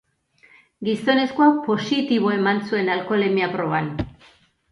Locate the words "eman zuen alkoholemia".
2.37-3.51